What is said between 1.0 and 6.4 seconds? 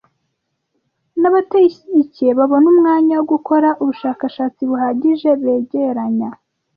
n’abatayishyigikiye babone umwanya wo gukora ubushakashatsi buhagije begeranya